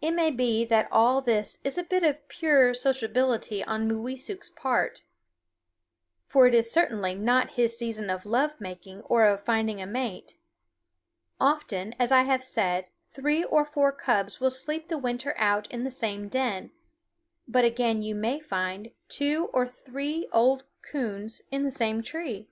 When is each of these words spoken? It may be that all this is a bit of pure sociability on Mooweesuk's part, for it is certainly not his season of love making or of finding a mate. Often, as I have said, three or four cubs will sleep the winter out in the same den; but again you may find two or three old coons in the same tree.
It 0.00 0.12
may 0.12 0.30
be 0.30 0.64
that 0.64 0.88
all 0.90 1.20
this 1.20 1.58
is 1.62 1.76
a 1.76 1.82
bit 1.82 2.02
of 2.02 2.28
pure 2.28 2.72
sociability 2.72 3.62
on 3.62 3.86
Mooweesuk's 3.86 4.48
part, 4.48 5.02
for 6.26 6.46
it 6.46 6.54
is 6.54 6.72
certainly 6.72 7.14
not 7.14 7.50
his 7.56 7.76
season 7.76 8.08
of 8.08 8.24
love 8.24 8.58
making 8.58 9.02
or 9.02 9.26
of 9.26 9.44
finding 9.44 9.82
a 9.82 9.86
mate. 9.86 10.38
Often, 11.38 11.94
as 11.98 12.10
I 12.10 12.22
have 12.22 12.42
said, 12.42 12.88
three 13.06 13.44
or 13.44 13.66
four 13.66 13.92
cubs 13.92 14.40
will 14.40 14.48
sleep 14.48 14.88
the 14.88 14.96
winter 14.96 15.34
out 15.36 15.70
in 15.70 15.84
the 15.84 15.90
same 15.90 16.28
den; 16.30 16.70
but 17.46 17.66
again 17.66 18.00
you 18.00 18.14
may 18.14 18.40
find 18.40 18.92
two 19.08 19.50
or 19.52 19.66
three 19.66 20.26
old 20.32 20.64
coons 20.80 21.42
in 21.50 21.64
the 21.64 21.70
same 21.70 22.02
tree. 22.02 22.48